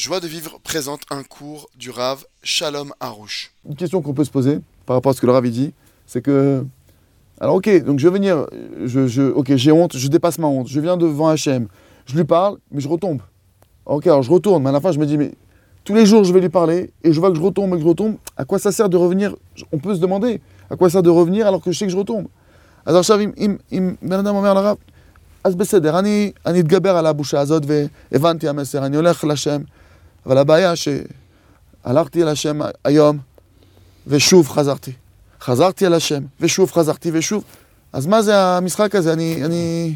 Joie 0.00 0.21
de 0.21 0.27
vivre 0.27 0.57
présente 0.63 1.01
un 1.09 1.21
cours 1.21 1.67
du 1.77 1.89
Rav 1.89 2.23
Shalom 2.43 2.93
Harouche. 3.01 3.51
Une 3.67 3.75
question 3.75 4.01
qu'on 4.01 4.13
peut 4.13 4.23
se 4.23 4.31
poser 4.31 4.59
par 4.85 4.95
rapport 4.95 5.09
à 5.09 5.13
ce 5.13 5.19
que 5.19 5.25
le 5.25 5.33
Rav 5.33 5.45
il 5.45 5.51
dit, 5.51 5.73
c'est 6.07 6.21
que. 6.21 6.63
Alors, 7.41 7.55
ok, 7.55 7.83
donc 7.83 7.99
je 7.99 8.07
vais 8.07 8.13
venir, 8.13 8.45
je, 8.85 9.07
je- 9.07 9.31
ok, 9.33 9.53
j'ai 9.57 9.73
honte, 9.73 9.97
je 9.97 10.07
dépasse 10.07 10.37
ma 10.39 10.47
honte, 10.47 10.67
je 10.69 10.79
viens 10.79 10.95
devant 10.95 11.27
Hachem, 11.27 11.67
je 12.05 12.15
lui 12.15 12.23
parle, 12.23 12.57
mais 12.71 12.79
je 12.79 12.87
retombe. 12.87 13.21
Ok, 13.85 14.07
alors 14.07 14.23
je 14.23 14.31
retourne, 14.31 14.63
mais 14.63 14.69
à 14.69 14.71
la 14.71 14.79
fin, 14.79 14.93
je 14.93 14.99
me 14.99 15.05
dis, 15.05 15.17
mais 15.17 15.33
tous 15.83 15.93
les 15.93 16.05
jours, 16.05 16.23
je 16.23 16.31
vais 16.31 16.39
lui 16.39 16.49
parler, 16.49 16.91
et 17.03 17.11
je 17.11 17.19
vois 17.19 17.29
que 17.31 17.35
je 17.35 17.41
retombe 17.41 17.73
et 17.73 17.77
que 17.77 17.81
je 17.83 17.87
retombe, 17.87 18.15
à 18.37 18.45
quoi 18.45 18.59
ça 18.59 18.71
sert 18.71 18.87
de 18.87 18.95
revenir 18.95 19.35
On 19.73 19.77
peut 19.79 19.93
se 19.95 19.99
demander, 19.99 20.39
à 20.69 20.77
quoi 20.77 20.87
ça 20.89 20.93
sert 20.93 21.03
de 21.03 21.09
revenir 21.09 21.47
alors 21.47 21.61
que 21.61 21.69
je 21.71 21.77
sais 21.77 21.85
que 21.85 21.91
je 21.91 21.97
retombe 21.97 22.27
אז 22.85 22.95
עכשיו 22.95 23.19
אם, 23.19 23.31
אם, 23.37 23.55
אם 23.71 23.95
בן 24.01 24.19
אדם 24.19 24.35
אומר 24.35 24.53
לרב, 24.53 24.77
אז 25.43 25.55
בסדר, 25.55 25.99
אני, 25.99 26.31
אני 26.45 26.59
אתגבר 26.59 26.97
על 26.97 27.05
הבושה 27.05 27.39
הזאת 27.39 27.63
והבנתי 28.11 28.49
המסר, 28.49 28.85
אני 28.85 28.95
הולך 28.95 29.23
לשם, 29.23 29.61
אבל 30.25 30.37
הבעיה 30.37 30.73
שהלכתי 30.75 32.23
אל 32.23 32.27
השם 32.27 32.59
היום 32.85 33.17
ושוב 34.07 34.47
חזרתי. 34.47 34.91
חזרתי 35.41 35.85
אל 35.85 35.93
השם 35.93 36.23
ושוב 36.39 36.71
חזרתי 36.71 37.11
ושוב. 37.13 37.43
אז 37.93 38.07
מה 38.07 38.21
זה 38.21 38.37
המשחק 38.37 38.95
הזה? 38.95 39.13
אני, 39.13 39.45
אני 39.45 39.95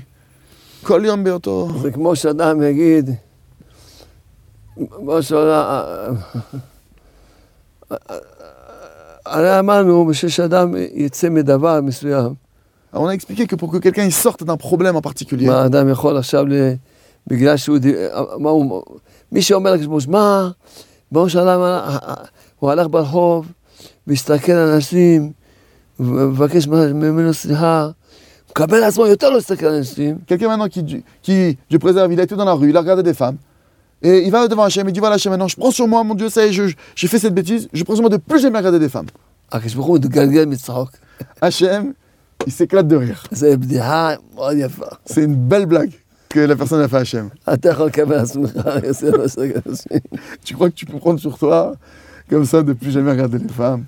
כל 0.83 1.01
יום 1.05 1.23
באותו... 1.23 1.69
זה 1.81 1.91
כמו 1.91 2.15
שאדם 2.15 2.63
יגיד, 2.63 3.09
כמו 4.89 5.23
שעולה... 5.23 5.83
הרי 9.25 9.59
אמרנו, 9.59 10.05
בשביל 10.05 10.31
שאדם 10.31 10.73
יצא 10.93 11.29
מדבר 11.29 11.81
מסוים, 11.81 12.35
on 12.93 13.07
a 13.07 13.13
expliqué 13.13 13.47
que 13.47 13.55
pour 13.55 13.71
que 13.71 13.77
quelqu'un 13.77 14.05
il 14.05 14.13
sorte 14.13 14.43
d'un 14.43 14.57
problème 14.57 14.95
en 14.95 15.01
particulier, 15.01 15.47
מה 15.47 15.61
האדם 15.61 15.89
יכול 15.89 16.17
עכשיו, 16.17 16.45
ל... 16.45 16.53
בגלל 17.26 17.56
שהוא... 17.56 17.78
ד- 17.78 18.08
מה 18.38 18.50
הוא... 18.50 18.82
מי 19.32 19.42
שאומר 19.42 19.72
לקדוש 19.72 19.86
ברוך 19.86 20.04
הוא, 20.04 20.12
מה? 20.12 20.50
ברור 21.12 21.28
שאדם, 21.28 21.60
הוא 22.58 22.70
הלך 22.70 22.86
ברחוב, 22.90 23.46
והסתכל 24.06 24.52
על 24.52 24.68
אנשים, 24.72 25.32
ומבקש 26.00 26.66
ממנו 26.68 27.34
סליחה, 27.34 27.88
מקבל 28.50 28.76
על 28.76 28.84
עצמו 28.84 29.06
יותר 29.06 29.30
לא 29.30 29.34
להסתכל 29.36 29.66
על 29.66 29.74
אנשים, 29.74 30.18
quelqu'un 30.28 30.48
maintenant 30.48 30.68
qui, 30.68 31.02
qui, 31.22 31.56
Dieu 31.70 31.78
préserve, 31.78 32.12
il 32.12 32.20
a 32.20 32.22
été 32.22 32.36
dans 32.36 32.44
la 32.44 32.52
rue, 32.52 32.70
il 32.70 32.76
a 32.76 32.80
regardé 32.80 33.02
des 33.02 33.14
femmes, 33.14 33.36
et 34.02 34.18
il 34.26 34.30
va 34.32 34.48
devant 34.48 34.64
Hachem, 34.64 34.88
il 34.88 34.92
dit 34.92 35.00
voilà 35.00 35.16
Hachem, 35.16 35.30
maintenant 35.32 35.48
je 35.48 35.56
prends 35.56 35.70
sur 35.70 35.86
moi, 35.86 36.02
mon 36.04 36.14
Dieu, 36.14 36.28
ça 36.28 36.44
y 36.44 36.48
est, 36.48 36.52
je- 36.52 36.68
je- 36.68 36.74
j'ai 36.96 37.08
fait 37.08 37.18
cette 37.18 37.34
bêtise, 37.34 37.68
je 37.72 37.82
prends 37.84 37.94
sur 37.94 38.02
moi 38.02 38.10
de 38.10 38.16
plus 38.16 38.40
jamais 38.40 38.58
regarder 38.58 38.78
des 38.78 38.88
femmes. 38.88 39.06
הקדוש 39.52 39.74
ברוך 39.74 39.86
הוא 39.86 39.96
מתגלגל 39.96 40.44
מצחוק. 40.46 40.90
Hachem, 41.42 41.92
il 42.46 42.52
s'éclate 42.52 42.86
de 42.88 42.96
rire. 42.96 43.26
זו 43.32 43.46
בדיחה 43.58 44.14
מאוד 44.34 44.56
יפה. 44.56 44.86
C'est 45.06 45.22
une 45.24 45.34
belle 45.48 45.66
blague 45.66 45.90
que 46.35 46.41
la 46.41 46.57
personne 46.57 46.81
a 46.81 46.89
fait 46.89 46.97
Hachem. 46.97 47.29
tu 50.43 50.53
crois 50.53 50.69
que 50.69 50.75
tu 50.75 50.85
peux 50.85 50.97
prendre 50.97 51.17
sur 51.17 51.37
toi, 51.37 51.75
comme 52.29 52.43
ça, 52.43 52.61
de 52.61 52.73
plus 52.73 52.91
jamais 52.91 53.11
regarder 53.11 53.37
les 53.37 53.47
femmes? 53.47 53.85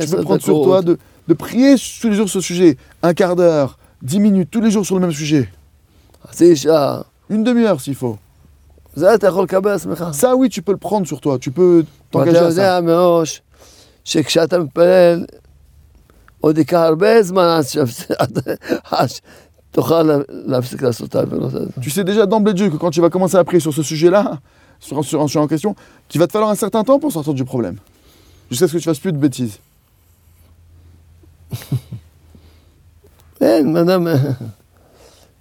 Tu 0.00 0.08
peux 0.08 0.22
prendre 0.22 0.42
sur 0.42 0.62
toi 0.62 0.82
de, 0.82 0.96
prier 1.34 1.74
tous 2.00 2.08
les 2.08 2.14
jours 2.14 2.28
sur 2.28 2.40
ce 2.40 2.46
sujet, 2.46 2.76
un 3.02 3.12
quart 3.12 3.34
d'heure, 3.34 3.76
dix 4.00 4.20
minutes, 4.20 4.48
tous 4.48 4.60
les 4.60 4.70
jours 4.70 4.86
sur 4.86 4.94
le 4.94 5.00
même 5.00 5.12
sujet. 5.12 5.48
Une 7.28 7.42
demi-heure 7.42 7.80
s'il 7.80 7.96
faut. 7.96 8.16
Ça 10.12 10.36
oui, 10.36 10.50
tu 10.50 10.62
peux 10.62 10.72
le 10.72 10.78
prendre 10.78 11.06
sur 11.06 11.20
toi, 11.20 11.38
tu 11.40 11.50
peux 11.50 11.84
t'engager 12.12 12.38
à 12.38 12.50
ça. 12.52 12.80
עוד 16.45 16.57
ייקח 16.57 16.77
הרבה 16.77 17.23
זמן 17.23 17.43
עד 17.43 17.63
שאפס- 17.63 18.11
עד- 18.19 18.39
עד 18.91 19.07
שתוכל 19.71 20.03
לה- 20.03 20.17
להפסיק 20.29 20.81
לעשות 20.83 21.09
את 21.09 21.15
העבירות 21.15 21.53
האלה. 21.53 21.65
Tu 21.81 21.89
sais 21.89 22.03
déjà 22.03 22.25
d'emblée 22.25 22.53
de 22.53 22.57
Dieu 22.57 22.69
que 22.69 22.77
quand 22.77 22.91
tu 22.91 23.01
vas 23.01 23.09
commencer 23.09 23.37
à 23.37 23.43
prier 23.43 23.59
sur 23.59 23.73
ce 23.73 23.83
sujet-là, 23.83 24.23
sur, 24.79 25.05
sur 25.05 25.21
un 25.21 25.27
sujet 25.27 25.39
en 25.39 25.47
question, 25.47 25.75
qu'il 26.09 26.19
va 26.21 26.27
te 26.27 26.31
falloir 26.33 26.51
un 26.51 26.55
certain 26.65 26.83
temps 26.83 26.99
pour 26.99 27.11
sortir 27.11 27.33
du 27.33 27.45
problème. 27.45 27.77
Jusqu'à 28.49 28.67
ce 28.67 28.73
que 28.73 28.77
tu 28.79 28.87
fasses 28.89 28.99
plus 29.05 29.13
de 29.13 29.17
bêtises. 29.17 29.57
כן, 33.39 33.73
בן 33.73 33.89
אדם, 33.89 34.07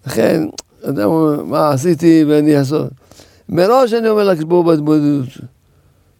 לכן, 0.06 0.42
אדם 0.84 1.08
אומר, 1.08 1.44
מה 1.44 1.70
עשיתי 1.70 2.24
ואני 2.28 2.58
אעשות. 2.58 2.90
מראש 3.48 3.92
אני 3.92 4.08
אומר 4.08 4.24
לקדוש 4.24 4.44
ברוך 4.44 4.66
הוא 4.66 4.72
בהתמודדות. 4.72 5.28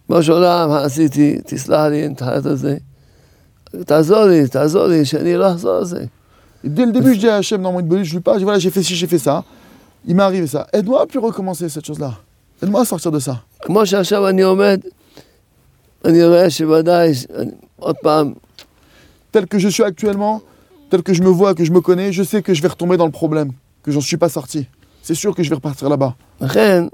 בראש 0.09 0.29
העולם, 0.29 0.69
מה 0.69 0.83
עשיתי, 0.85 1.39
תסלח 1.47 1.81
לי, 1.91 2.09
נתחלת 2.09 2.47
על 2.47 2.57
זה. 2.57 2.77
תעזור 3.87 4.25
לי, 4.25 4.49
תעזור 4.49 4.87
לי, 4.87 5.05
שאני 5.05 5.37
לא 5.37 5.51
אחזור 5.53 5.71
על 5.77 5.85
זה. 5.85 6.05
Et 6.65 6.69
dès 6.69 6.85
le 6.87 6.93
début, 6.93 7.15
je 7.15 7.21
dis 7.21 7.29
à 7.29 7.37
Hachem, 7.37 7.63
dans 7.63 7.73
mon 7.73 7.81
bonus, 7.83 8.09
je 8.09 8.15
lui 8.15 8.21
parle, 8.21 8.37
je 8.37 8.41
dis 8.41 8.45
voilà, 8.45 8.59
j'ai 8.59 8.71
fait 8.71 8.83
ci, 8.83 8.95
j'ai 8.95 9.07
fait 9.07 9.19
ça. 9.19 9.43
Il 10.07 10.15
m'est 10.17 10.23
arrivé 10.23 10.47
ça. 10.47 10.67
Aide-moi 10.75 11.03
à 11.03 11.07
plus 11.07 11.19
recommencer 11.19 11.69
cette 11.69 11.87
chose-là. 11.87 12.13
Aide-moi 12.63 12.81
à 12.83 12.85
sortir 12.85 13.11
de 13.11 13.19
ça. 13.19 13.35
כמו 13.63 13.87
שעכשיו 13.87 14.29
אני 14.29 14.43
עומד, 14.43 14.81
אני 16.05 16.25
רואה 16.25 16.51
שוודאי, 16.51 17.15
ש- 17.15 17.27
אני- 17.39 17.51
עוד 17.77 17.97
פעם, 18.03 18.33
Tel 19.33 19.47
que 19.47 19.59
je 19.59 19.69
suis 19.69 19.85
actuellement, 19.85 20.43
tel 20.91 21.03
que 21.03 21.15
je 21.15 21.23
me 21.23 21.29
vois, 21.29 21.55
que 21.55 21.65
je 21.65 21.73
me 21.73 21.81
connais, 21.81 22.13
je 22.13 22.23
sais 22.25 22.43
que 22.43 22.53
je 22.53 22.61
vais 22.63 22.69
retomber 22.69 22.97
dans 22.97 23.07
le 23.07 23.13
problème, 23.13 23.51
que 23.85 23.91
j'en 23.93 24.01
suis 24.01 24.17
pas 24.17 24.29
sorti. 24.29 24.67
C'est 25.03 25.15
sûr 25.15 25.35
que 25.37 25.43
je 25.45 25.49
vais 25.51 25.57
repartir 25.57 25.89
là-bas. 25.89 26.13
לכן, 26.41 26.87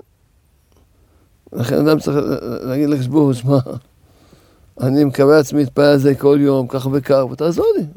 לכן 1.52 1.88
אדם 1.88 1.98
צריך 1.98 2.16
להגיד 2.62 2.88
לקדוש 2.88 3.06
ברוך 3.06 3.38
הוא, 3.44 3.56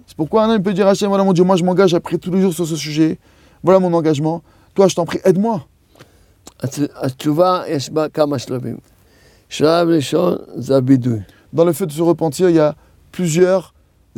C'est 0.06 0.16
pourquoi 0.16 0.44
un 0.44 0.50
homme 0.50 0.62
peut 0.62 0.74
dire 0.74 0.86
Hachem, 0.86 1.08
voilà 1.08 1.24
mon 1.24 1.32
Dieu, 1.32 1.42
moi 1.42 1.56
je 1.56 1.64
m'engage 1.64 1.94
à 1.94 2.00
prier 2.00 2.18
tous 2.18 2.30
les 2.30 2.42
jours 2.42 2.52
sur 2.52 2.66
ce 2.66 2.76
sujet. 2.76 3.18
Voilà 3.62 3.80
mon 3.80 3.94
engagement. 3.94 4.42
Toi, 4.74 4.88
je 4.88 4.94
t'en 4.94 5.06
prie, 5.06 5.18
aide-moi. 5.24 5.64
Dans 11.54 11.64
le 11.64 11.72
fait 11.72 11.86
de 11.86 11.92
se 11.92 12.02
repentir, 12.02 12.50
il 12.50 12.56
y 12.56 12.60
a 12.60 12.74
plusieurs 13.12 13.72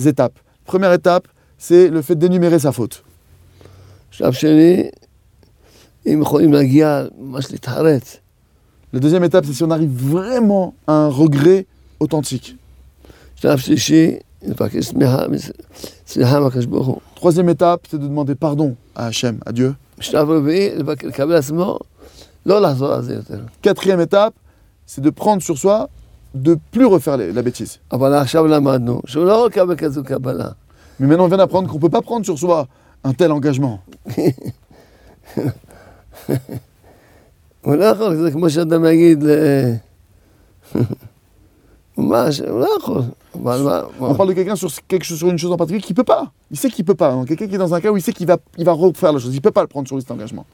étapes. 0.05 0.39
Première 0.65 0.93
étape, 0.93 1.29
c'est 1.59 1.89
le 1.89 2.03
fait 2.03 2.17
d'énumérer 2.17 2.59
sa 2.59 2.73
faute. 2.73 3.05
La 8.93 8.99
deuxième 9.01 9.23
étape, 9.23 9.45
c'est 9.47 9.53
si 9.53 9.63
on 9.63 9.71
arrive 9.71 9.91
vraiment 9.91 10.75
à 10.89 10.95
un 10.95 11.09
regret 11.09 11.67
authentique. 12.01 12.57
Troisième 17.15 17.49
étape, 17.49 17.87
c'est 17.91 17.99
de 17.99 18.07
demander 18.07 18.35
pardon 18.35 18.77
à 18.95 19.07
Hachem, 19.07 19.39
à 19.45 19.53
Dieu. 19.53 19.75
Quatrième 23.63 24.01
étape, 24.01 24.35
c'est 24.87 25.01
de 25.01 25.11
prendre 25.11 25.43
sur 25.43 25.59
soi 25.59 25.89
de 26.35 26.59
plus 26.71 26.85
refaire 26.85 27.17
la 27.17 27.43
bêtise. 27.43 27.81
Mais 30.99 31.07
maintenant, 31.07 31.25
on 31.25 31.29
vient 31.29 31.37
d'apprendre 31.37 31.69
qu'on 31.69 31.77
ne 31.77 31.81
peut 31.81 31.89
pas 31.89 32.03
prendre 32.03 32.25
sur 32.25 32.39
soi 32.39 32.69
un 33.05 33.13
tel 33.15 33.33
engagement. 33.33 33.81
On 41.98 42.08
parle 44.16 44.30
de 44.30 44.34
quelqu'un 44.34 44.56
sur 44.56 44.72
quelque 44.88 45.04
chose, 45.04 45.18
sur 45.20 45.30
une 45.30 45.38
chose 45.38 45.52
en 45.52 45.58
particulier 45.58 45.84
qui 45.84 45.94
peut 45.94 46.04
pas. 46.04 46.32
Il 46.50 46.58
sait 46.58 46.70
qu'il 46.70 46.86
peut 46.86 46.96
pas. 46.96 47.12
Donc, 47.12 47.28
Quelqu'un 47.28 47.48
qui 47.48 47.56
est 47.56 47.58
dans 47.58 47.74
un 47.74 47.82
cas 47.82 47.92
où 47.92 47.98
il 47.98 48.02
sait 48.02 48.14
qu'il 48.14 48.28
va, 48.28 48.38
il 48.58 48.64
va 48.66 48.72
refaire 48.72 49.12
la 49.14 49.20
chose. 49.20 49.36
Il 49.36 49.42
peut 49.42 49.52
pas 49.52 49.62
le 49.62 49.68
prendre 49.68 49.88
sur 49.88 49.96
lui, 49.98 50.02
cet 50.04 50.12
engagement. 50.12 50.46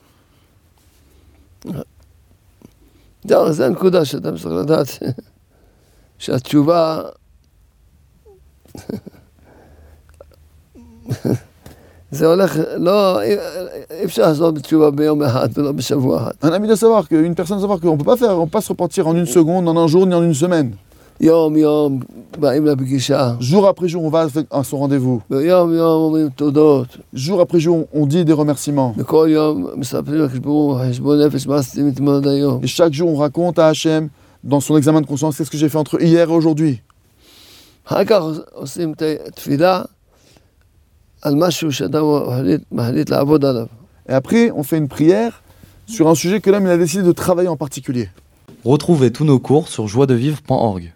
זהו, 3.27 3.51
זו 3.51 3.63
הנקודה 3.63 4.05
שאדם 4.05 4.37
צריך 4.37 4.55
לדעת 4.55 4.87
ש- 4.87 4.99
שהתשובה... 6.19 7.01
זה 12.11 12.27
הולך, 12.27 12.57
לא, 12.77 13.21
אי 13.21 13.33
אי 13.91 14.05
אפשר 14.05 14.21
לעשות 14.21 14.53
בתשובה 14.55 14.91
ביום 14.91 15.23
אחד 15.23 15.49
ולא 15.57 15.71
בשבוע 15.71 16.17
אחד. 16.17 16.31
Un 16.43 16.53
ami 16.53 16.67
doit 16.67 16.75
savoir 16.77 17.07
qu'une 17.07 17.35
personne 17.35 17.57
doit 17.57 17.61
savoir 17.67 17.79
qu'on 17.79 17.97
peut 17.97 18.05
pas 18.05 18.17
faire, 18.17 18.39
on 18.39 18.45
peut 18.45 18.51
pas 18.51 18.61
se 18.61 18.69
repentir 18.69 19.07
en 19.07 19.15
une 19.15 19.25
seconde, 19.25 19.67
en 19.67 19.75
un 19.77 19.87
jour, 19.87 20.05
ni 20.07 20.13
en 20.13 20.23
une 20.23 20.33
semaine. 20.33 20.75
יום 21.21 21.57
יום 21.57 21.99
באים 22.39 22.65
לפגישה, 22.65 23.33
Jour 23.39 23.67
après 23.67 23.87
jour, 23.87 24.03
on 24.03 24.09
va 24.09 24.27
à 24.51 24.63
son 24.63 24.77
rendez-vous. 24.77 25.19
ויום 25.31 25.73
יום 25.73 26.01
אומרים 26.01 26.29
תודות, 26.29 26.87
Jour 27.15 27.41
après 27.41 27.59
jour, 27.59 27.87
on 27.93 28.05
dit 28.05 28.23
des 28.25 28.33
remerciements. 28.33 28.93
וכל 28.97 29.27
יום 29.29 29.67
מספרים 29.75 30.21
לקדוש 30.21 30.39
ברוך 30.39 30.79
הוא 30.79 30.89
חשבון 30.89 31.21
נפש 31.21 31.47
מה 31.47 31.55
עשיתם 31.55 31.87
אתמול 31.87 32.15
עד 32.15 32.27
היום. 32.27 32.63
Et 32.63 32.67
chaque 32.67 32.93
jour, 32.93 33.09
on 33.09 33.15
raconte 33.15 33.59
à 33.59 33.67
Hachem, 33.67 34.09
dans 34.43 34.59
son 34.59 34.77
examen 34.77 35.01
de 35.01 35.07
conscience, 35.07 35.37
qu'est-ce 35.37 35.51
que 35.51 35.57
j'ai 35.57 35.69
fait 35.69 35.77
entre 35.77 36.01
hier 36.01 36.29
et 36.29 36.33
aujourd'hui. 36.33 36.77
אחר 37.85 38.05
כך 38.05 38.21
עושים 38.53 38.93
את 38.93 39.03
התפילה 39.27 39.81
על 41.21 41.35
משהו 41.35 41.71
שאדם 41.71 42.03
מחליט, 42.27 42.61
מחליט 42.71 43.09
לעבוד 43.09 43.45
עליו. 43.45 43.65
Et 44.09 44.13
après, 44.13 44.51
on 44.51 44.63
fait 44.63 44.77
une 44.77 44.87
prière 44.87 45.41
sur 45.85 46.07
un 46.07 46.15
sujet 46.15 46.39
que 46.41 46.49
l'homme 46.49 46.65
il 46.65 46.69
a 46.69 46.77
décidé 46.77 47.03
de 47.03 47.11
travailler 47.11 47.49
en 47.49 47.57
particulier. 47.57 48.09
Retrouvez 48.63 49.11
tous 49.11 49.25
nos 49.25 49.39
cours 49.39 49.67
sur 49.67 49.87
joiedevivre.org. 49.87 50.93